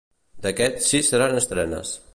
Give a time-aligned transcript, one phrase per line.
[0.45, 1.95] D'aquests, sis seran estrenes.